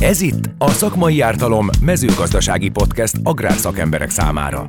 [0.00, 4.68] Ez itt a Szakmai Ártalom mezőgazdasági podcast agrárszakemberek számára.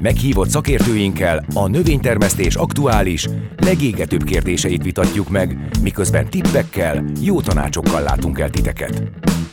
[0.00, 8.50] Meghívott szakértőinkkel a növénytermesztés aktuális, legégetőbb kérdéseit vitatjuk meg, miközben tippekkel, jó tanácsokkal látunk el
[8.50, 9.02] titeket.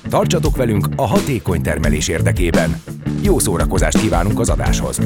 [0.10, 2.82] Tartsatok velünk a hatékony termelés érdekében.
[3.22, 5.00] Jó szórakozást kívánunk az adáshoz!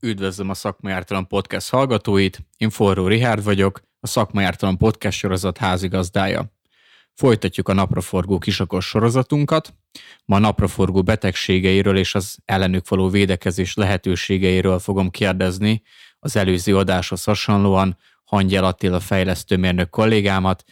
[0.00, 5.58] Üdvözlöm a Szakmai Ártalom podcast hallgatóit, én Forró Rihárd vagyok, a Szakmai Ártalom podcast sorozat
[5.58, 6.56] házigazdája.
[7.18, 9.74] Folytatjuk a napraforgó kisakos sorozatunkat.
[10.24, 15.82] Ma napraforgó betegségeiről és az ellenük való védekezés lehetőségeiről fogom kérdezni
[16.18, 20.64] az előző adáshoz hasonlóan Hangyel Attila fejlesztőmérnök kollégámat.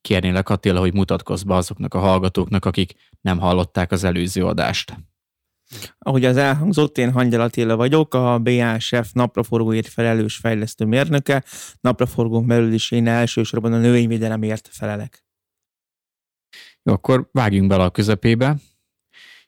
[0.00, 4.96] Kérnélek Attila, hogy mutatkozz be azoknak a hallgatóknak, akik nem hallották az előző adást.
[5.98, 11.44] Ahogy az elhangzott, én Hangyal Attila vagyok, a BASF napraforgóért felelős fejlesztő mérnöke.
[11.80, 15.24] Napraforgón belül is én elsősorban a növényvédelemért felelek.
[16.82, 18.56] Jó, akkor vágjunk bele a közepébe.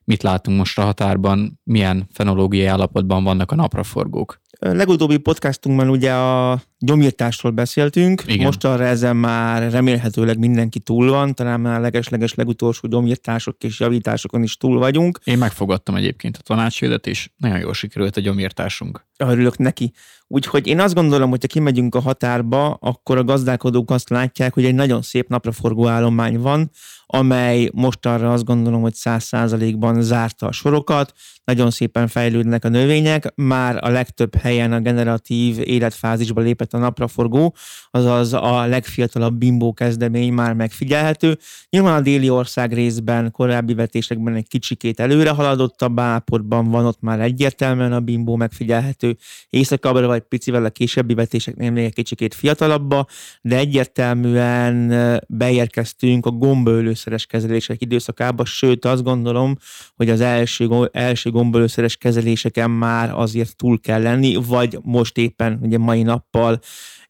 [0.04, 4.40] Mit látunk most a határban, milyen fenológiai állapotban vannak a napraforgók?
[4.58, 8.44] A legutóbbi podcastunkban ugye a gyomírtásról beszéltünk, Igen.
[8.44, 13.80] most arra ezen már remélhetőleg mindenki túl van, talán már a leges-leges legutolsó gyomírtások és
[13.80, 15.18] javításokon is túl vagyunk.
[15.24, 19.06] Én megfogadtam egyébként a tanácsvédet, és nagyon jól sikerült a gyomírtásunk.
[19.16, 19.92] Örülök neki.
[20.26, 24.64] Úgyhogy én azt gondolom, hogy ha kimegyünk a határba, akkor a gazdálkodók azt látják, hogy
[24.64, 26.70] egy nagyon szép napraforgó állomány van,
[27.06, 31.12] amely most arra azt gondolom, hogy száz százalékban zárta a sorokat,
[31.44, 37.54] nagyon szépen fejlődnek a növények, már a legtöbb helyen a generatív életfázisba lépett a napraforgó,
[37.90, 41.38] azaz a legfiatalabb bimbó kezdemény már megfigyelhető.
[41.70, 47.20] Nyilván a déli ország részben, korábbi vetésekben egy kicsikét előre haladottabb állapotban van, ott már
[47.20, 49.16] egyértelműen a bimbó megfigyelhető,
[49.50, 53.06] északabbra vagy picivel a későbbi vetéseknél még egy kicsikét fiatalabba,
[53.40, 54.92] de egyértelműen
[55.28, 59.56] beérkeztünk a gombaölőszeres kezelések időszakába, sőt azt gondolom,
[59.96, 65.78] hogy az első, első gombaölőszeres kezeléseken már azért túl kell lenni, vagy most éppen ugye
[65.78, 66.53] mai nappal,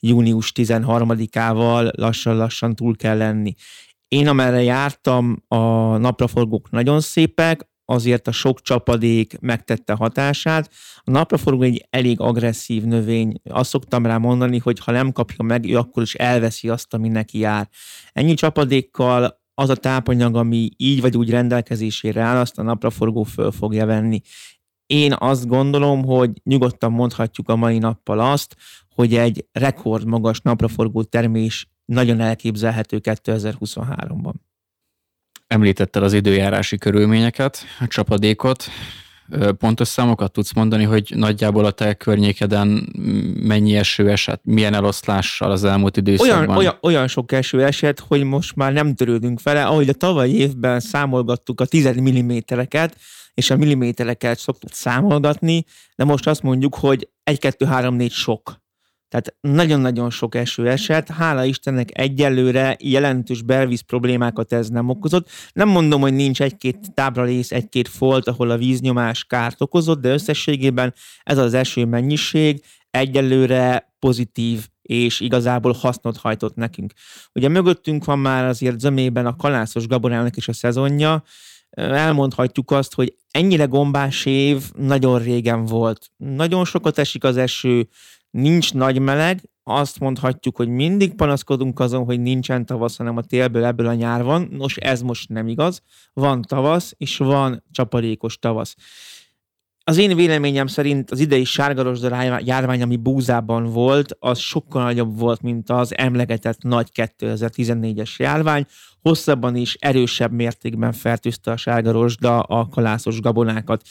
[0.00, 3.54] június 13-ával lassan-lassan túl kell lenni.
[4.08, 5.56] Én amerre jártam, a
[5.96, 10.70] napraforgók nagyon szépek, azért a sok csapadék megtette hatását.
[10.98, 13.40] A napraforgó egy elég agresszív növény.
[13.50, 17.08] Azt szoktam rá mondani, hogy ha nem kapja meg, ő akkor is elveszi azt, ami
[17.08, 17.68] neki jár.
[18.12, 23.50] Ennyi csapadékkal az a tápanyag, ami így vagy úgy rendelkezésére áll, azt a napraforgó föl
[23.50, 24.20] fogja venni.
[24.86, 28.56] Én azt gondolom, hogy nyugodtan mondhatjuk a mai nappal azt,
[28.94, 34.32] hogy egy rekordmagas napraforgó termés nagyon elképzelhető 2023-ban.
[35.46, 38.64] Említetted az időjárási körülményeket, a csapadékot.
[39.58, 42.88] Pontos számokat tudsz mondani, hogy nagyjából a te környékeden
[43.40, 46.38] mennyi eső esett, milyen eloszlással az elmúlt időszakban?
[46.38, 49.64] Olyan, olyan, olyan sok eső esett, hogy most már nem törődünk vele.
[49.64, 52.96] Ahogy a tavaly évben számolgattuk a 10 millimétereket,
[53.34, 55.64] és a millimétereket szoktuk számolgatni,
[55.96, 58.62] de most azt mondjuk, hogy 1, 2, 3, 4 sok.
[59.08, 65.28] Tehát nagyon-nagyon sok eső esett, hála Istennek egyelőre jelentős belvíz problémákat ez nem okozott.
[65.52, 70.94] Nem mondom, hogy nincs egy-két tábralész, egy-két folt, ahol a víznyomás kárt okozott, de összességében
[71.22, 76.92] ez az eső mennyiség egyelőre pozitív és igazából hasznot hajtott nekünk.
[77.32, 81.22] Ugye mögöttünk van már azért zömében a kalászos gaborának is a szezonja,
[81.74, 86.10] elmondhatjuk azt, hogy ennyire gombás év nagyon régen volt.
[86.16, 87.88] Nagyon sokat esik az eső,
[88.30, 93.64] nincs nagy meleg, azt mondhatjuk, hogy mindig panaszkodunk azon, hogy nincsen tavasz, hanem a télből
[93.64, 94.48] ebből a nyár van.
[94.50, 95.82] Nos, ez most nem igaz.
[96.12, 98.76] Van tavasz, és van csapadékos tavasz.
[99.86, 105.42] Az én véleményem szerint az idei sárgarosda járvány, ami búzában volt, az sokkal nagyobb volt,
[105.42, 108.66] mint az emlegetett nagy 2014-es járvány.
[109.00, 113.82] Hosszabban is erősebb mértékben fertőzte a sárgarosda a kalászos gabonákat.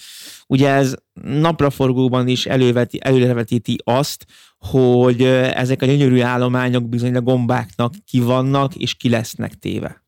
[0.47, 4.25] Ugye ez napraforgóban is előveti, előrevetíti azt,
[4.57, 10.03] hogy ezek a gyönyörű állományok bizony a gombáknak ki vannak és ki lesznek téve.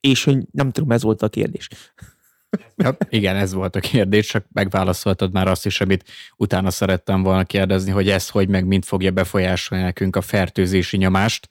[0.00, 1.68] És hogy nem tudom, ez volt a kérdés.
[2.76, 6.04] Ja, igen, ez volt a kérdés, csak megválaszoltad már azt is, amit
[6.36, 11.48] utána szerettem volna kérdezni, hogy ez hogy meg mind fogja befolyásolni nekünk a fertőzési nyomást.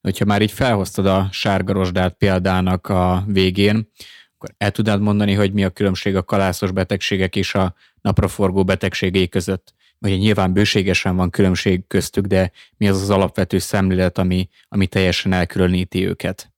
[0.00, 3.90] Hogyha már így felhoztad a sárgarosdát példának a végén,
[4.34, 9.28] akkor el tudnád mondani, hogy mi a különbség a kalászos betegségek és a napraforgó betegségei
[9.28, 9.74] között?
[9.98, 15.32] Ugye nyilván bőségesen van különbség köztük, de mi az az alapvető szemlélet, ami, ami teljesen
[15.32, 16.55] elkülöníti őket?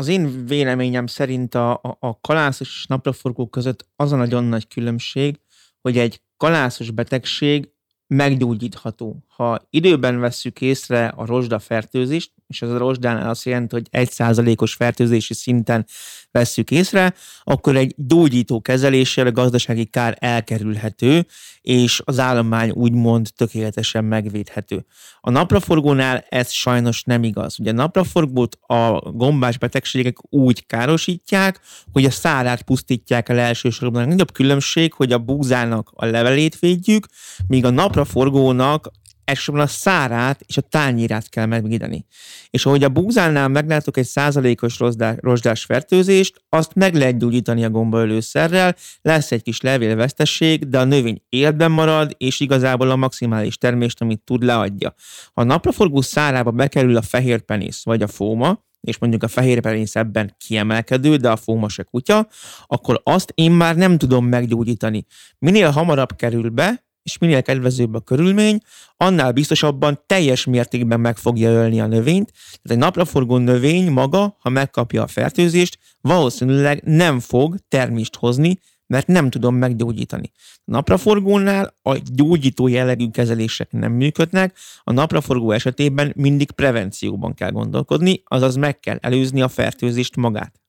[0.00, 4.68] Az én véleményem szerint a, a, a kalászos és napraforgó között az a nagyon nagy
[4.68, 5.40] különbség,
[5.80, 7.68] hogy egy kalászos betegség
[8.06, 9.24] meggyógyítható.
[9.28, 14.10] Ha időben vesszük észre a rozsda fertőzést, és ez a rozsdánál azt jelenti, hogy egy
[14.10, 15.86] százalékos fertőzési szinten
[16.30, 21.26] vesszük észre, akkor egy gyógyító kezeléssel a gazdasági kár elkerülhető,
[21.60, 24.84] és az állomány úgymond tökéletesen megvédhető.
[25.20, 27.60] A napraforgónál ez sajnos nem igaz.
[27.60, 31.60] Ugye a napraforgót a gombás betegségek úgy károsítják,
[31.92, 34.02] hogy a szárát pusztítják el elsősorban.
[34.02, 37.06] A nagyobb különbség, hogy a búzának a levelét védjük,
[37.46, 38.90] míg a napraforgónak
[39.30, 42.04] elsősorban a szárát és a tányírát kell megvédeni.
[42.50, 44.78] És ahogy a búzánál meglátok egy százalékos
[45.20, 51.22] rozsdás fertőzést, azt meg lehet gyógyítani a gombaölőszerrel, lesz egy kis levélvesztesség, de a növény
[51.28, 54.94] életben marad, és igazából a maximális termést, amit tud, leadja.
[55.32, 59.60] Ha a napraforgó szárába bekerül a fehér penész vagy a fóma, és mondjuk a fehér
[59.60, 62.28] penész ebben kiemelkedő, de a fóma se kutya,
[62.66, 65.06] akkor azt én már nem tudom meggyógyítani.
[65.38, 68.60] Minél hamarabb kerül be, és minél kedvezőbb a körülmény,
[68.96, 72.32] annál biztosabban teljes mértékben meg fogja ölni a növényt.
[72.32, 79.06] Tehát egy napraforgó növény maga, ha megkapja a fertőzést, valószínűleg nem fog termést hozni, mert
[79.06, 80.30] nem tudom meggyógyítani.
[80.54, 88.22] A napraforgónál a gyógyító jellegű kezelések nem működnek, a napraforgó esetében mindig prevencióban kell gondolkodni,
[88.24, 90.60] azaz meg kell előzni a fertőzést magát.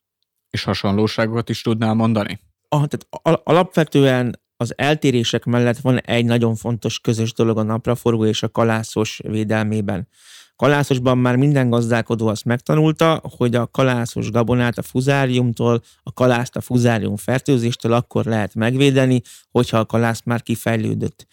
[0.49, 2.39] És hasonlóságokat is tudnál mondani?
[2.69, 8.43] Ah, tehát alapvetően az eltérések mellett van egy nagyon fontos közös dolog a napraforgó és
[8.43, 10.07] a kalászos védelmében.
[10.55, 16.61] Kalászosban már minden gazdálkodó azt megtanulta, hogy a kalászos gabonát a fuzáriumtól, a kalászt a
[16.61, 19.21] fuzárium fertőzéstől akkor lehet megvédeni,
[19.51, 21.27] hogyha a kalász már kifejlődött.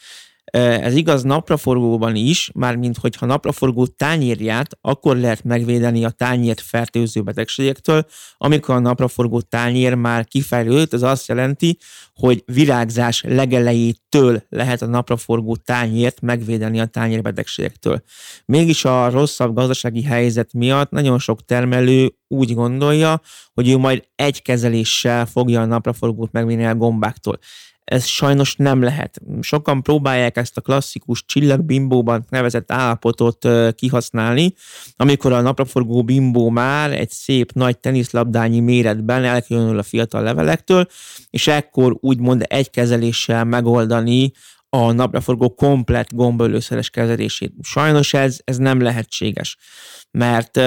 [0.51, 8.07] Ez igaz napraforgóban is, mármint hogyha napraforgó tányérját akkor lehet megvédeni a tányért fertőző betegségektől,
[8.37, 11.79] amikor a napraforgó tányér már kifejlődött, ez azt jelenti,
[12.15, 18.03] hogy virágzás legelejétől lehet a napraforgó tányért megvédeni a tányérbetegségektől.
[18.45, 23.21] Mégis a rosszabb gazdasági helyzet miatt nagyon sok termelő úgy gondolja,
[23.55, 27.39] hogy ő majd egy kezeléssel fogja a napraforgót megvédeni a gombáktól
[27.89, 29.21] ez sajnos nem lehet.
[29.41, 34.55] Sokan próbálják ezt a klasszikus csillagbimbóban nevezett állapotot kihasználni,
[34.97, 40.87] amikor a napraforgó bimbó már egy szép nagy teniszlabdányi méretben elkülönül a fiatal levelektől,
[41.31, 44.33] és ekkor úgymond egy kezeléssel megoldani
[44.69, 47.53] a napraforgó komplet gombaölőszeres kezelését.
[47.63, 49.57] Sajnos ez, ez nem lehetséges,
[50.11, 50.61] mert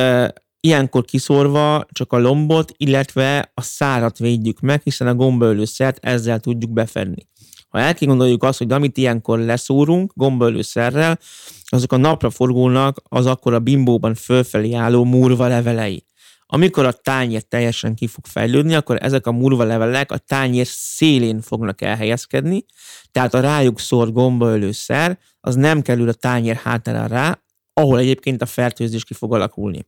[0.64, 6.72] Ilyenkor kiszorva csak a lombot, illetve a szárat védjük meg, hiszen a gombaölőszert ezzel tudjuk
[6.72, 7.28] befedni.
[7.70, 11.20] Ha elkigondoljuk azt, hogy amit ilyenkor leszúrunk gombaölőszerrel,
[11.66, 16.06] azok a napra forgónak az akkor a bimbóban fölfelé álló murva levelei.
[16.46, 21.42] Amikor a tányér teljesen ki fog fejlődni, akkor ezek a murva levelek a tányér szélén
[21.42, 22.66] fognak elhelyezkedni,
[23.12, 27.42] tehát a rájuk szórt gombaölőszer az nem kerül a tányér hátára rá,
[27.74, 29.86] ahol egyébként a fertőzés ki fog alakulni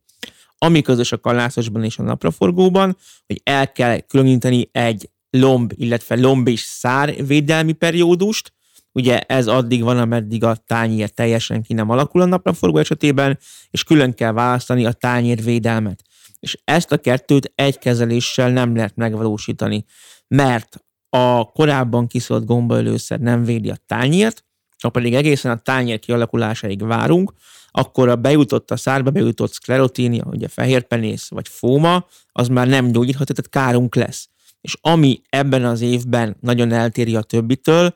[0.63, 6.47] ami közös a kalászosban és a napraforgóban, hogy el kell különíteni egy lomb, illetve lomb
[6.47, 8.53] és szár védelmi periódust,
[8.91, 13.39] ugye ez addig van, ameddig a tányér teljesen ki nem alakul a napraforgó esetében,
[13.71, 16.03] és külön kell választani a tányér védelmet.
[16.39, 19.85] És ezt a kettőt egy kezeléssel nem lehet megvalósítani,
[20.27, 24.43] mert a korábban kiszólt gombaölőszer nem védi a tányért,
[24.81, 27.33] ha pedig egészen a tányér kialakulásáig várunk,
[27.75, 33.33] akkor a bejutott a szárba bejutott szklerotínia, ugye fehérpenész vagy fóma, az már nem gyógyítható,
[33.33, 34.29] tehát kárunk lesz.
[34.61, 37.93] És ami ebben az évben nagyon eltéri a többitől,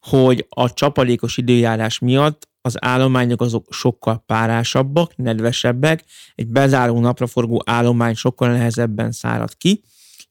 [0.00, 8.14] hogy a csapadékos időjárás miatt az állományok azok sokkal párásabbak, nedvesebbek, egy bezáró napraforgó állomány
[8.14, 9.82] sokkal nehezebben szárad ki,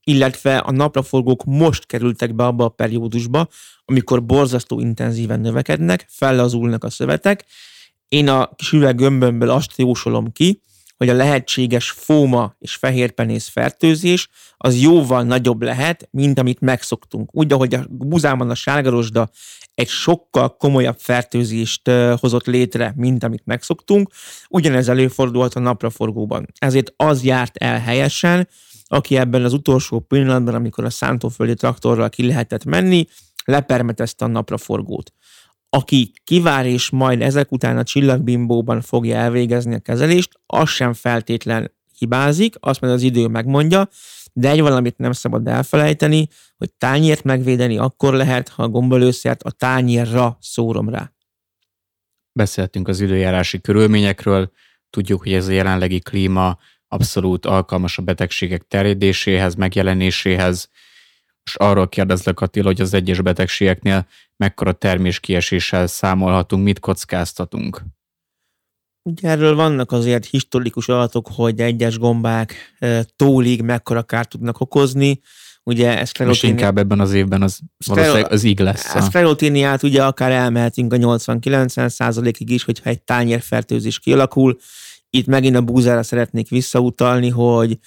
[0.04, 3.48] illetve a napraforgók most kerültek be abba a periódusba,
[3.86, 7.46] amikor borzasztó intenzíven növekednek, fellazulnak a szövetek,
[8.12, 10.62] én a kis üveggömbömből azt jósolom ki,
[10.98, 14.28] hogy a lehetséges fóma és fehérpenész fertőzés
[14.58, 17.36] az jóval nagyobb lehet, mint amit megszoktunk.
[17.36, 19.30] Úgy, ahogy a buzában a sárgarosda
[19.74, 24.10] egy sokkal komolyabb fertőzést hozott létre, mint amit megszoktunk,
[24.50, 26.46] ugyanez előfordulhat a napraforgóban.
[26.60, 28.48] Ezért az járt el helyesen,
[28.86, 33.08] aki ebben az utolsó pillanatban, amikor a szántóföldi traktorral ki lehetett menni,
[33.46, 35.14] lepermetezte a napraforgót
[35.74, 41.72] aki kivár és majd ezek után a csillagbimbóban fogja elvégezni a kezelést, az sem feltétlen
[41.98, 43.90] hibázik, azt majd az idő megmondja,
[44.34, 49.52] de egy valamit nem szabad elfelejteni, hogy tányért megvédeni akkor lehet, ha a gombolőszert a
[49.52, 51.12] tányérra szórom rá.
[52.34, 54.52] Beszéltünk az időjárási körülményekről,
[54.90, 60.70] tudjuk, hogy ez a jelenlegi klíma abszolút alkalmas a betegségek terjedéséhez, megjelenéséhez,
[61.52, 67.82] és arról kérdezlek Attila, hogy az egyes betegségeknél mekkora terméskieséssel számolhatunk, mit kockáztatunk?
[69.04, 72.76] Ugye erről vannak azért historikus adatok, hogy egyes gombák
[73.16, 75.22] tólig mekkora kárt tudnak okozni.
[75.64, 78.96] Ugye ez És inkább ebben az évben az valószínűleg az ig lesz.
[78.96, 84.58] A szklerotíniát ugye akár elmehetünk a 80-90 százalékig is, hogyha egy tányérfertőzés kialakul.
[85.10, 87.78] Itt megint a búzára szeretnék visszautalni, hogy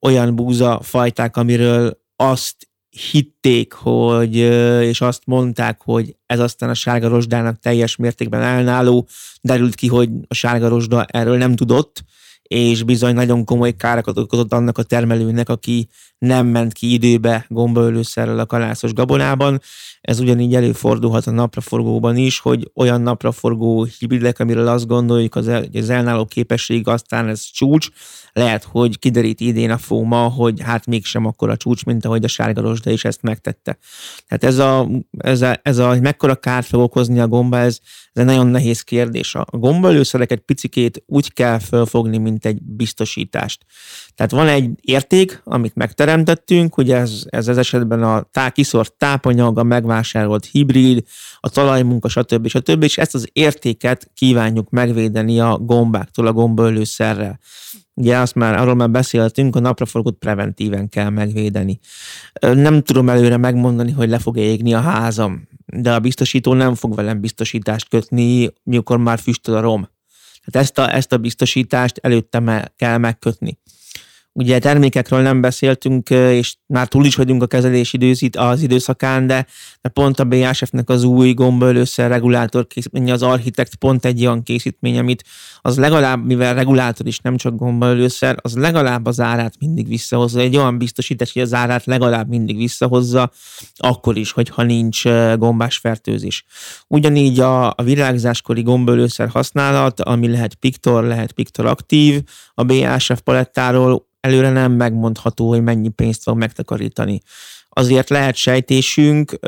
[0.00, 4.36] olyan búza fajták, amiről azt hitték, hogy,
[4.82, 9.08] és azt mondták, hogy ez aztán a sárga rozsdának teljes mértékben elnáló,
[9.40, 12.02] derült ki, hogy a sárga rozsda erről nem tudott,
[12.48, 15.88] és bizony nagyon komoly károkat okozott annak a termelőnek, aki
[16.18, 19.60] nem ment ki időbe gombaölőszerrel a kalászos gabonában.
[20.00, 25.64] Ez ugyanígy előfordulhat a napraforgóban is, hogy olyan napraforgó hibridek, amiről azt gondoljuk, az, el,
[25.72, 27.88] az elnáló képesség aztán ez csúcs,
[28.32, 32.28] lehet, hogy kiderít idén a FOMA, hogy hát mégsem akkor a csúcs, mint ahogy a
[32.28, 33.78] sárga rozsda is ezt megtette.
[34.26, 34.88] Tehát ez a,
[35.18, 37.78] ez a, ez a hogy mekkora kárt fog okozni a gomba, ez,
[38.12, 39.34] ez egy nagyon nehéz kérdés.
[39.34, 43.64] A gombaölőszereket picikét úgy kell felfogni, mint egy biztosítást.
[44.14, 49.58] Tehát van egy érték, amit megteremtettünk, ugye ez, ez az esetben a tá, kiszort tápanyag,
[49.58, 51.04] a megvásárolt hibrid,
[51.40, 52.48] a talajmunka, stb.
[52.48, 52.82] stb.
[52.82, 57.38] És ezt az értéket kívánjuk megvédeni a gombáktól, a gombaölőszerrel.
[57.94, 61.78] Ugye azt már, arról már beszéltünk, a napraforgót preventíven kell megvédeni.
[62.40, 66.94] Nem tudom előre megmondani, hogy le fog égni a házam, de a biztosító nem fog
[66.94, 69.88] velem biztosítást kötni, mikor már füstöl a rom.
[70.50, 73.58] Tehát ezt a, ezt a biztosítást előtte kell megkötni.
[74.38, 79.46] Ugye termékekről nem beszéltünk, és már túl is vagyunk a kezelés időzít az időszakán, de,
[79.80, 84.98] de pont a BASF-nek az új gombaölőszer regulátor készítménye, az Architect pont egy olyan készítmény,
[84.98, 85.24] amit
[85.60, 90.40] az legalább, mivel regulátor is nem csak gombaölőszer, az legalább az árát mindig visszahozza.
[90.40, 93.30] Egy olyan biztosítás, hogy az árát legalább mindig visszahozza,
[93.76, 95.02] akkor is, hogyha nincs
[95.36, 96.44] gombás fertőzés.
[96.86, 102.22] Ugyanígy a, a virágzáskori gombaölőszer használat, ami lehet Piktor, lehet Piktor aktív,
[102.54, 107.20] a BASF palettáról előre nem megmondható, hogy mennyi pénzt fog megtakarítani.
[107.68, 109.38] Azért lehet sejtésünk,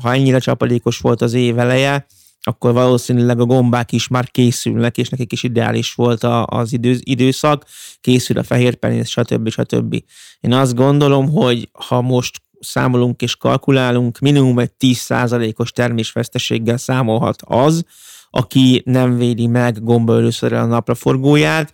[0.00, 2.06] ha ennyire csapadékos volt az év eleje,
[2.46, 7.64] akkor valószínűleg a gombák is már készülnek, és nekik is ideális volt az idő, időszak,
[8.00, 9.48] készül a fehér penész, stb.
[9.48, 10.02] stb.
[10.40, 17.84] Én azt gondolom, hogy ha most számolunk és kalkulálunk, minimum egy 10%-os termésveszteséggel számolhat az,
[18.30, 21.72] aki nem védi meg gombaölőszerrel a napraforgóját,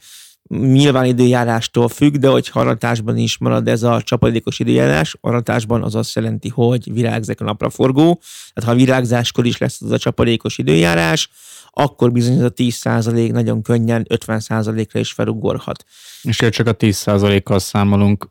[0.58, 6.14] nyilván időjárástól függ, de hogy haratásban is marad ez a csapadékos időjárás, aratásban az azt
[6.14, 8.20] jelenti, hogy virágzik a napraforgó,
[8.54, 11.30] tehát ha virágzáskor is lesz az a csapadékos időjárás,
[11.70, 15.84] akkor bizony ez a 10% nagyon könnyen 50%-ra is felugorhat.
[16.22, 18.30] És csak a 10%-kal számolunk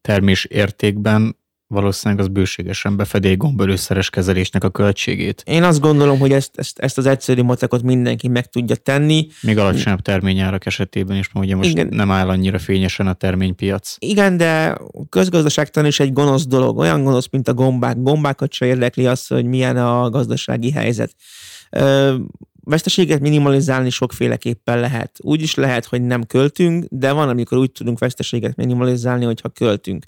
[0.00, 5.42] termés értékben, valószínűleg az bőségesen befedi egy gombölőszeres kezelésnek a költségét.
[5.46, 9.26] Én azt gondolom, hogy ezt, ezt, ezt az egyszerű matekot mindenki meg tudja tenni.
[9.42, 11.88] Még alacsonyabb terményárak esetében is, ugye most Igen.
[11.90, 13.96] nem áll annyira fényesen a terménypiac.
[13.98, 14.78] Igen, de
[15.08, 16.78] közgazdaságtan is egy gonosz dolog.
[16.78, 18.02] Olyan gonosz, mint a gombák.
[18.02, 21.14] Gombákat se érdekli az, hogy milyen a gazdasági helyzet.
[21.70, 22.14] Ö,
[22.64, 25.18] veszteséget minimalizálni sokféleképpen lehet.
[25.22, 30.04] Úgy is lehet, hogy nem költünk, de van, amikor úgy tudunk veszteséget minimalizálni, hogyha költünk.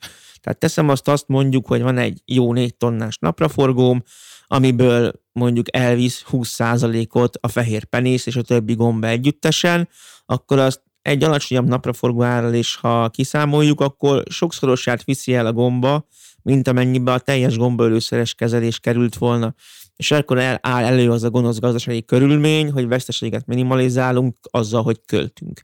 [0.47, 4.03] Tehát teszem azt, azt mondjuk, hogy van egy jó négy tonnás napraforgóm,
[4.47, 9.89] amiből mondjuk elvisz 20%-ot a fehér penész és a többi gomba együttesen,
[10.27, 16.09] akkor azt egy alacsonyabb napraforgó árral is, ha kiszámoljuk, akkor sokszorosát viszi el a gomba,
[16.43, 19.55] mint amennyibe a teljes gombaölőszeres kezelés került volna.
[19.97, 25.01] És akkor el, áll elő az a gonosz gazdasági körülmény, hogy veszteséget minimalizálunk azzal, hogy
[25.07, 25.61] költünk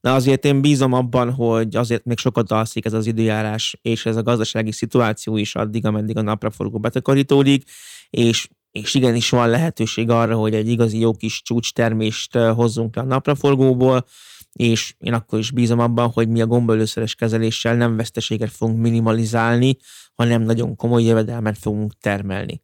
[0.00, 4.16] de azért én bízom abban, hogy azért még sokat alszik ez az időjárás, és ez
[4.16, 7.70] a gazdasági szituáció is addig, ameddig a napraforgó betakarítódik,
[8.10, 13.04] és és igenis van lehetőség arra, hogy egy igazi jó kis csúcstermést hozzunk le a
[13.04, 14.06] napraforgóból,
[14.52, 19.76] és én akkor is bízom abban, hogy mi a gombaölőszeres kezeléssel nem veszteséget fogunk minimalizálni,
[20.14, 22.62] hanem nagyon komoly jövedelmet fogunk termelni.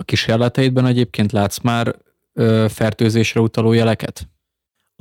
[0.00, 1.96] A kísérleteidben egyébként látsz már
[2.32, 4.28] ö, fertőzésre utaló jeleket?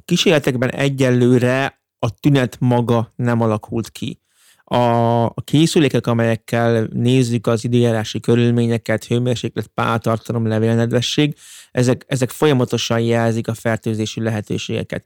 [0.09, 4.21] kísérletekben egyelőre a tünet maga nem alakult ki.
[4.63, 11.35] A, a készülékek, amelyekkel nézzük az időjárási körülményeket, hőmérséklet, páltartalom, levélnedvesség,
[11.71, 15.05] ezek, ezek folyamatosan jelzik a fertőzési lehetőségeket.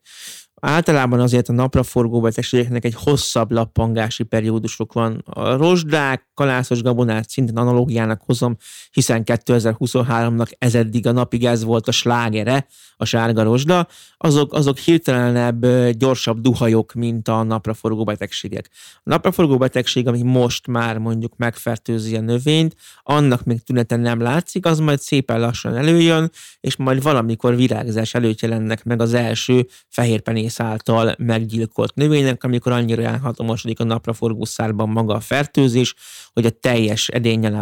[0.66, 5.24] Általában azért a napraforgó betegségeknek egy hosszabb lappangási periódusok van.
[5.26, 8.58] A rozsdák, kalászos gabonát szintén analógiának hozom,
[8.92, 12.68] hiszen 2023-nak ez eddig a napig ez volt a slágere,
[12.98, 18.70] a sárga rozsda, azok, azok hirtelenebb, gyorsabb duhajok, mint a napraforgó betegségek.
[18.96, 24.66] A napraforgó betegség, ami most már mondjuk megfertőzi a növényt, annak még tüneten nem látszik,
[24.66, 30.53] az majd szépen lassan előjön, és majd valamikor virágzás előtt jelennek meg az első fehérpenész
[30.60, 35.96] által meggyilkolt növények, amikor annyira elhatomosodik a napraforgó szárban maga a fertőzés,
[36.34, 37.10] hogy a teljes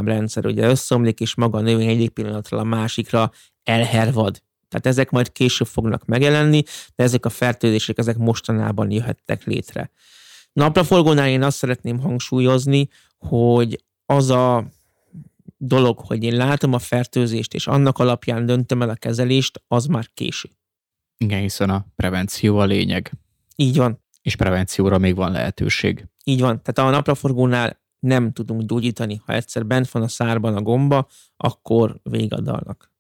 [0.04, 3.32] rendszer ugye összeomlik, és maga a növény egyik pillanatra a másikra
[3.64, 4.42] elhervad.
[4.70, 6.64] Tehát ezek majd később fognak megjelenni,
[6.96, 9.92] de ezek a fertőzések ezek mostanában jöhettek létre.
[10.54, 14.66] Napraforgónál én azt szeretném hangsúlyozni, hogy az a
[15.58, 20.10] dolog, hogy én látom a fertőzést, és annak alapján döntöm el a kezelést, az már
[20.14, 20.50] késő.
[21.22, 23.12] Igen, hiszen a prevenció a lényeg.
[23.56, 24.04] Így van.
[24.22, 26.08] És prevencióra még van lehetőség.
[26.24, 26.62] Így van.
[26.64, 29.22] Tehát a napraforgónál nem tudunk gyógyítani.
[29.26, 32.92] Ha egyszer bent van a szárban a gomba, akkor végadalnak.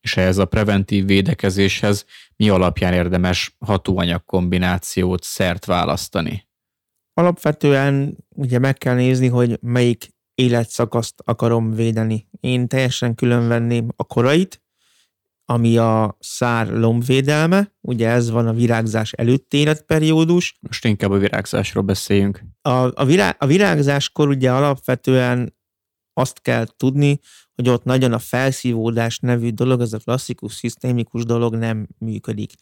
[0.00, 2.04] És ehhez a preventív védekezéshez
[2.36, 6.48] mi alapján érdemes hatóanyag kombinációt, szert választani?
[7.12, 12.28] Alapvetően ugye meg kell nézni, hogy melyik életszakaszt akarom védeni.
[12.40, 14.62] Én teljesen különvenném a korait,
[15.50, 20.58] ami a szár lombvédelme, ugye ez van a virágzás előtti életperiódus.
[20.60, 22.44] Most inkább a virágzásról beszéljünk.
[22.62, 25.56] A, a, virá, a virágzáskor ugye alapvetően
[26.12, 27.20] azt kell tudni,
[27.54, 32.52] hogy ott nagyon a felszívódás nevű dolog, ez a klasszikus, szisztémikus dolog nem működik.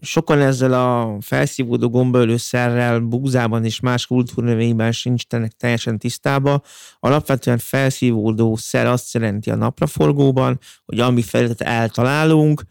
[0.00, 6.62] Sokan ezzel a felszívódó gombaölőszerrel búzában és más kultúrnövényben sincsenek teljesen tisztában.
[6.98, 12.62] Alapvetően felszívódó szer azt jelenti a napraforgóban, hogy ami felületet eltalálunk,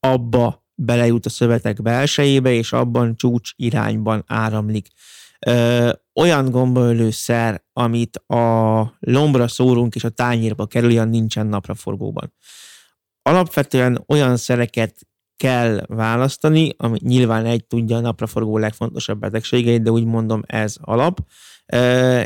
[0.00, 4.88] abba belejut a szövetek belsejébe, és abban csúcs irányban áramlik.
[5.46, 12.32] Ö, olyan gombaölőszer, amit a lombra szórunk és a tányérba kerül, olyan nincsen napraforgóban.
[13.22, 14.94] Alapvetően olyan szereket
[15.40, 21.20] kell választani, ami nyilván egy tudja a napraforgó legfontosabb betegségeit, de úgy mondom ez alap,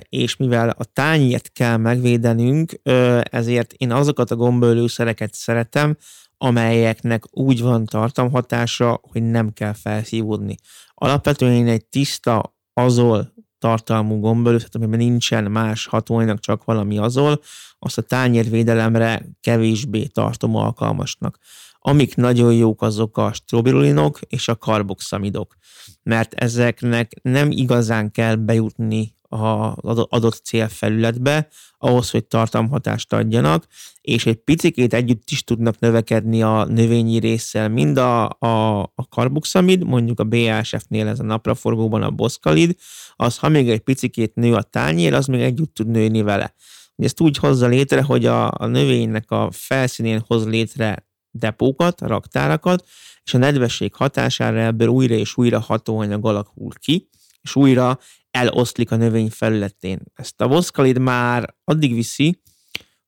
[0.08, 2.80] és mivel a tányért kell megvédenünk,
[3.22, 5.96] ezért én azokat a gombaölőszereket szeretem,
[6.38, 10.56] amelyeknek úgy van tartalmhatása, hogy nem kell felszívódni.
[10.94, 17.40] Alapvetően én egy tiszta azol tartalmú gombaölőszert, amiben nincsen más hatóanyag, csak valami azol,
[17.78, 21.38] azt a tányérvédelemre kevésbé tartom alkalmasnak.
[21.86, 25.56] Amik nagyon jók, azok a strobilulinok és a karboxamidok,
[26.02, 33.66] mert ezeknek nem igazán kell bejutni az adott célfelületbe, ahhoz, hogy tartalmhatást adjanak,
[34.00, 39.84] és egy picikét együtt is tudnak növekedni a növényi résszel, mind a, a, a karboxamid,
[39.84, 42.76] mondjuk a BASF-nél ez a napraforgóban a boszkalid,
[43.16, 46.54] az ha még egy picikét nő a tányér, az még együtt tud nőni vele.
[46.96, 52.84] Ezt úgy hozza létre, hogy a, a növénynek a felszínén hoz létre depókat, raktárakat,
[53.24, 57.08] és a nedvesség hatására ebből újra és újra hatóanyag alakul ki,
[57.42, 57.98] és újra
[58.30, 60.00] eloszlik a növény felületén.
[60.14, 62.42] Ezt a boszkalid már addig viszi,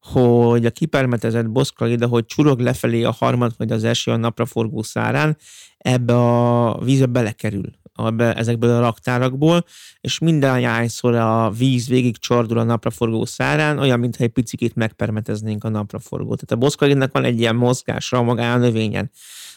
[0.01, 5.37] hogy a kipermetezett boszkalid, ahogy csurog lefelé a harmad vagy az eső a napraforgó szárán,
[5.79, 9.65] ebbe a vízbe belekerül ebbe, ezekből a raktárakból,
[10.01, 15.65] és minden hányszor a víz végig csordul a napraforgó szárán, olyan, mintha egy picit megpermeteznénk
[15.65, 16.41] a napraforgót.
[16.41, 19.11] Tehát a boszkalinnak van egy ilyen mozgásra magán a növényen.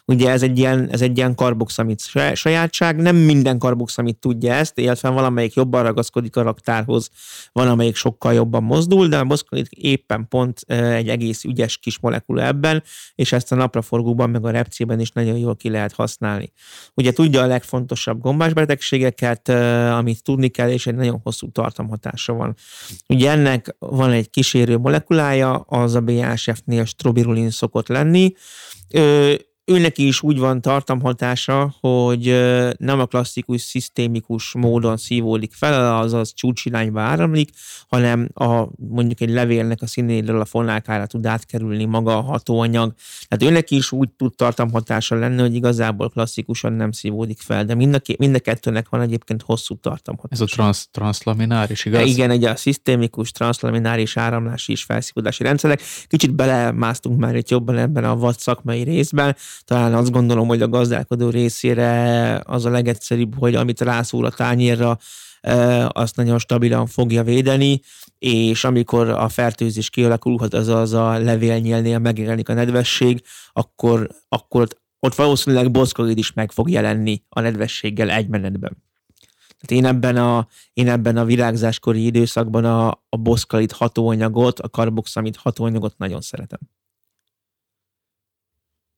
[0.10, 2.00] Ugye ez egy ilyen, ez egy ilyen karboxamid
[2.34, 7.10] sajátság, nem minden karboxamid tudja ezt, illetve valamelyik jobban ragaszkodik a raktárhoz,
[7.52, 12.46] van amelyik sokkal jobban mozdul, de a boszkalit éppen pont egy egész ügyes kis molekula
[12.46, 12.84] ebben,
[13.16, 16.52] és ezt a napraforgóban meg a repcében is nagyon jól ki lehet használni.
[16.94, 19.50] Ugye tudja a legfontosabb gombásbetegségeket,
[19.90, 22.56] amit tudni kell, és egy nagyon hosszú tartamhatása van.
[23.08, 28.34] Ugye ennek van egy kísérő molekulája, az a BASF-nél strobirulin szokott lenni,
[29.70, 32.24] őnek is úgy van tartamhatása, hogy
[32.78, 37.50] nem a klasszikus, szisztémikus módon szívódik fel, azaz csúcsirányba áramlik,
[37.88, 42.94] hanem a, mondjuk egy levélnek a színéről a fonákára tud átkerülni maga a hatóanyag.
[43.28, 47.94] Tehát őnek is úgy tud tartamhatása lenni, hogy igazából klasszikusan nem szívódik fel, de mind
[47.94, 50.44] a, mind a kettőnek van egyébként hosszú tartamhatása.
[50.44, 52.08] Ez a trans, transzlamináris, igaz?
[52.08, 55.82] Igen, egy a szisztémikus, transzlamináris áramlási és felszívódási rendszerek.
[56.08, 60.70] Kicsit belemásztunk már itt jobban ebben a vad szakmai részben, talán azt gondolom, hogy a
[60.70, 64.98] gazdálkodó részére az a legegyszerűbb, hogy amit rászúr a tányérra,
[65.88, 67.82] azt nagyon stabilan fogja védeni,
[68.20, 73.22] és amikor a fertőzés kialakulhat, az az a levélnyelnél megjelenik a nedvesség,
[73.54, 74.68] akkor, akkor
[75.00, 78.84] ott valószínűleg boszkolid is meg fog jelenni a nedvességgel egy menetben.
[79.60, 85.36] Tehát én ebben a, én ebben a virágzáskori időszakban a, a boszkalit hatóanyagot, a karboxamid
[85.36, 86.60] hatóanyagot nagyon szeretem.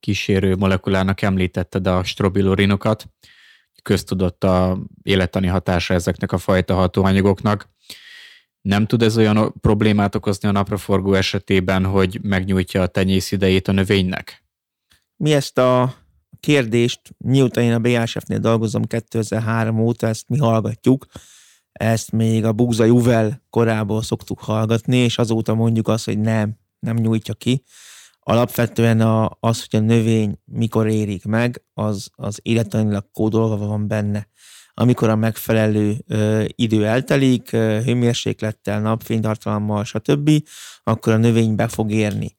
[0.01, 3.07] Kísérő molekulának említetted a strobilurinokat.
[3.81, 7.69] Köztudott a élettani hatása ezeknek a fajta hatóanyagoknak.
[8.61, 13.71] Nem tud ez olyan problémát okozni a napraforgó esetében, hogy megnyújtja a tenyész idejét a
[13.71, 14.43] növénynek?
[15.15, 15.95] Mi ezt a
[16.39, 21.05] kérdést, miután én a BASF-nél dolgozom 2003 óta, ezt mi hallgatjuk,
[21.71, 26.95] ezt még a Bugza Juvel korából szoktuk hallgatni, és azóta mondjuk azt, hogy nem, nem
[26.95, 27.63] nyújtja ki.
[28.23, 34.27] Alapvetően a, az, hogy a növény mikor érik meg, az, az életanilag kódolva van benne.
[34.73, 40.31] Amikor a megfelelő ö, idő eltelik, ö, hőmérséklettel, napfénytartalommal, stb.,
[40.83, 42.35] akkor a növény be fog érni.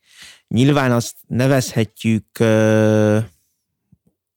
[0.49, 3.19] Nyilván azt nevezhetjük ö,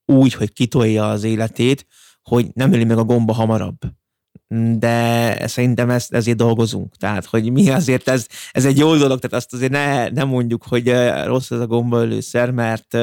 [0.06, 1.88] úgy, hogy kitolja az életét,
[2.22, 3.80] hogy nem öli meg a gomba hamarabb.
[4.78, 6.96] De szerintem ezt, ezért dolgozunk.
[6.96, 10.64] Tehát, hogy mi azért ez, ez egy jó dolog, tehát azt azért ne, ne mondjuk,
[10.64, 10.94] hogy
[11.26, 12.98] rossz ez a gombaölőszer, mert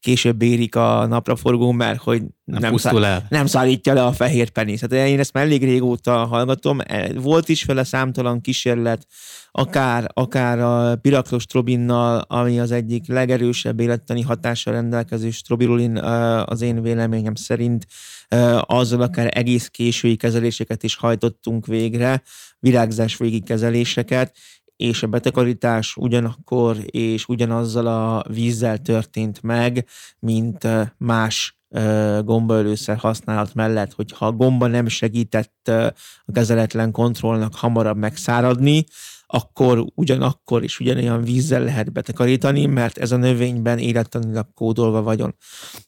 [0.00, 3.26] később érik a napraforgó, mert hogy nem, nem, szá- el.
[3.28, 4.80] nem szállítja le a fehér penész.
[4.80, 6.78] Hát én ezt már elég régóta hallgatom.
[6.80, 9.06] E, volt is vele számtalan kísérlet,
[9.50, 15.96] akár, akár a piraklosztrobinnal, ami az egyik legerősebb élettani hatással rendelkező strobirulin
[16.44, 17.86] az én véleményem szerint,
[18.60, 22.22] azzal akár egész késői kezeléseket is hajtottunk végre,
[22.58, 24.36] virágzás végi kezeléseket,
[24.76, 29.86] és a betakarítás ugyanakkor és ugyanazzal a vízzel történt meg,
[30.18, 31.61] mint más
[32.24, 35.68] gombaölőszer használat mellett, hogyha a gomba nem segített
[36.26, 38.84] a kezeletlen kontrollnak hamarabb megszáradni,
[39.34, 45.36] akkor ugyanakkor is ugyanolyan vízzel lehet betakarítani, mert ez a növényben élettanilag kódolva vagyon.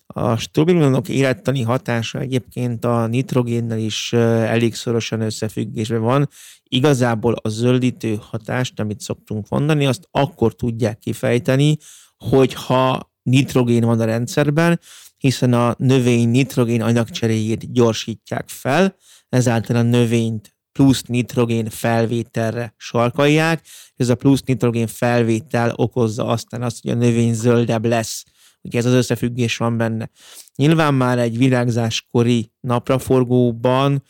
[0.06, 6.28] A strobilonok élettani hatása egyébként a nitrogénnel is elég szorosan összefüggésben van.
[6.62, 11.76] Igazából a zöldítő hatást, amit szoktunk mondani, azt akkor tudják kifejteni,
[12.16, 14.80] hogyha nitrogén van a rendszerben,
[15.24, 18.96] hiszen a növény nitrogén anyagcseréjét gyorsítják fel,
[19.28, 23.64] ezáltal a növényt plusz nitrogén felvételre sarkalják,
[23.96, 28.24] ez a plusz nitrogén felvétel okozza aztán azt, hogy a növény zöldebb lesz.
[28.62, 30.10] Ugye ez az összefüggés van benne.
[30.56, 34.02] Nyilván már egy virágzáskori napraforgóban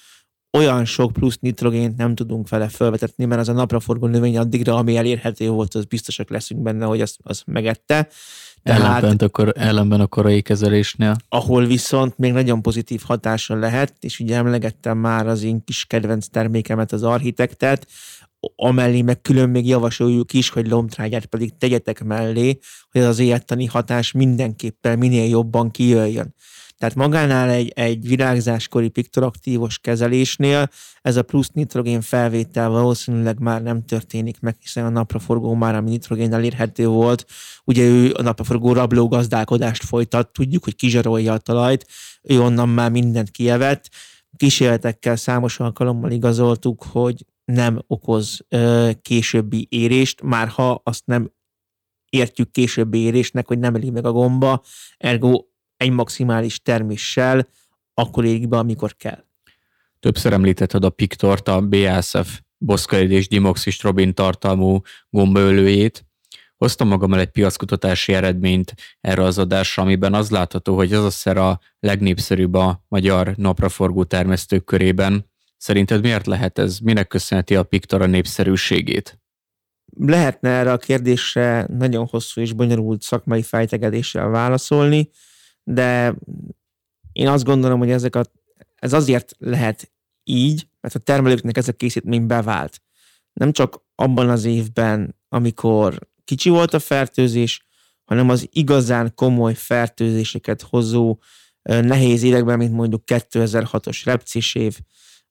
[0.53, 4.96] olyan sok plusz nitrogént nem tudunk vele felvetetni, mert az a napraforgó növény addigra, ami
[4.96, 8.09] elérhető volt, az biztosak leszünk benne, hogy az, az megette.
[8.64, 11.16] Tehát, ellenben, akkor, ellenben a korai kezelésnél.
[11.29, 16.27] Ahol viszont még nagyon pozitív hatása lehet, és ugye emlegettem már az én kis kedvenc
[16.27, 17.87] termékemet, az architektet,
[18.57, 22.59] amellé meg külön még javasoljuk is, hogy lomtrágyát pedig tegyetek mellé,
[22.90, 26.35] hogy az élettani hatás mindenképpen minél jobban kijöjjön.
[26.79, 30.69] Tehát magánál egy, egy virágzáskori piktoraktívos kezelésnél
[31.03, 35.91] ez a plusz nitrogén felvétel valószínűleg már nem történik meg, hiszen a napraforgó már, ami
[35.91, 37.27] nitrogén elérhető volt,
[37.65, 41.87] ugye ő a napraforgó rabló gazdálkodást folytat, tudjuk, hogy kizsarolja a talajt,
[42.23, 43.91] ő onnan már mindent kievett,
[44.37, 51.33] kísérletekkel számos alkalommal igazoltuk, hogy nem okoz ö, későbbi érést, már ha azt nem
[52.11, 54.63] értjük későbbi érésnek, hogy nem eli meg a gomba,
[54.97, 55.45] ergo
[55.85, 57.49] egy maximális terméssel
[57.94, 59.25] akkor érik be, amikor kell.
[60.01, 66.05] Többször említetted a Piktort, a BASF boszkaid és dimoxistrobin tartalmú gombaölőjét.
[66.57, 71.37] Hoztam magammal egy piackutatási eredményt erre az adásra, amiben az látható, hogy az a szer
[71.37, 75.31] a legnépszerűbb a magyar napraforgó termesztők körében.
[75.57, 76.79] Szerinted miért lehet ez?
[76.79, 79.18] Minek köszönheti a Piktor a népszerűségét?
[79.97, 85.11] Lehetne erre a kérdésre nagyon hosszú és bonyolult szakmai fejtegedéssel válaszolni
[85.64, 86.14] de
[87.12, 88.24] én azt gondolom, hogy ezek a,
[88.74, 89.92] ez azért lehet
[90.24, 92.83] így, mert a termelőknek ez a készítmény bevált.
[93.33, 97.66] Nem csak abban az évben, amikor kicsi volt a fertőzés,
[98.05, 101.18] hanem az igazán komoly fertőzéseket hozó
[101.62, 104.79] nehéz években, mint mondjuk 2006-os repcis év,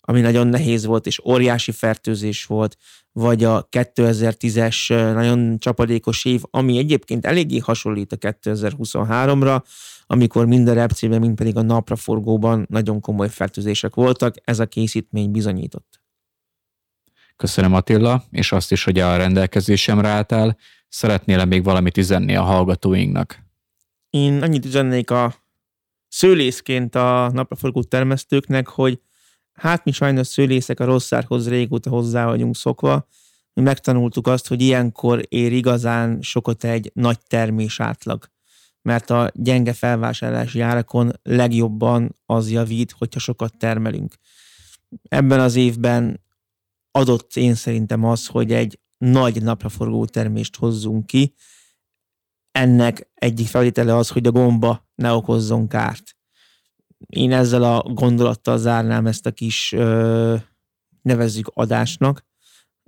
[0.06, 2.78] ami nagyon nehéz volt, és óriási fertőzés volt,
[3.12, 9.62] vagy a 2010-es nagyon csapadékos év, ami egyébként eléggé hasonlít a 2023-ra,
[10.06, 15.32] amikor mind a repcében, mind pedig a napraforgóban nagyon komoly fertőzések voltak, ez a készítmény
[15.32, 16.02] bizonyított.
[17.36, 20.58] Köszönöm Attila, és azt is, hogy a rendelkezésemre álltál.
[20.88, 23.40] Szeretnél-e még valamit üzenni a hallgatóinknak?
[24.10, 25.34] Én annyit üzennék a
[26.08, 29.02] szőlészként a napraforgó termesztőknek, hogy
[29.54, 31.12] hát mi sajnos szőlészek a rossz
[31.48, 33.08] régóta hozzá vagyunk szokva.
[33.54, 38.32] Mi megtanultuk azt, hogy ilyenkor ér igazán sokat egy nagy termés átlag
[38.84, 44.16] mert a gyenge felvásárlási árakon legjobban az javít, hogyha sokat termelünk.
[45.04, 46.24] Ebben az évben
[46.92, 51.36] adott én szerintem az, hogy egy nagy napraforgó termést hozzunk ki.
[52.52, 56.16] Ennek egyik feltétele az, hogy a gomba ne okozzon kárt.
[57.08, 60.36] Én ezzel a gondolattal zárnám ezt a kis, ö,
[61.02, 62.26] nevezzük adásnak,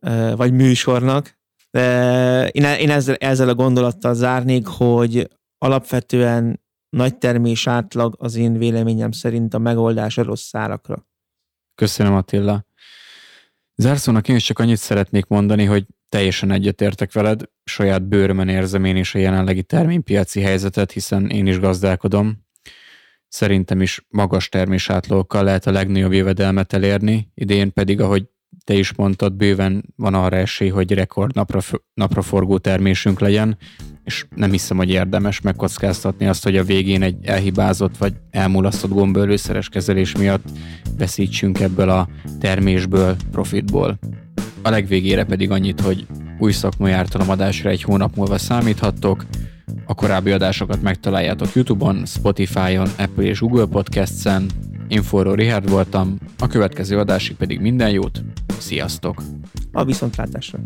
[0.02, 1.38] ö, vagy műsornak.
[1.72, 8.58] De én, én ezzel, ezzel a gondolattal zárnék, hogy alapvetően nagy termés átlag az én
[8.58, 11.08] véleményem szerint a megoldás a rossz szárakra.
[11.76, 12.66] Köszönöm Attila.
[13.76, 18.96] Zárszónak én is csak annyit szeretnék mondani, hogy teljesen egyetértek veled, saját bőrömen érzem én
[18.96, 22.45] is a jelenlegi terménypiaci helyzetet, hiszen én is gazdálkodom.
[23.36, 28.26] Szerintem is magas termésátlagokkal lehet a legnagyobb jövedelmet elérni, idén pedig, ahogy
[28.64, 31.60] te is mondtad, bőven van arra esély, hogy rekord napra,
[31.94, 33.58] napraforgó termésünk legyen,
[34.04, 39.70] és nem hiszem, hogy érdemes megkockáztatni azt, hogy a végén egy elhibázott vagy elmulasztott gombölőszeres
[39.70, 40.46] kezelés miatt
[40.98, 42.08] veszítsünk ebből a
[42.40, 44.00] termésből, profitból.
[44.62, 46.06] A legvégére pedig annyit, hogy
[46.40, 49.26] új szakmai ártalomadásra egy hónap múlva számíthattok,
[49.86, 54.46] a korábbi adásokat megtaláljátok Youtube-on, Spotify-on, Apple és Google Podcast-en.
[54.88, 58.24] Én Forró Richard voltam, a következő adásig pedig minden jót,
[58.60, 59.24] sziasztok!
[59.72, 60.60] A viszontlátásra!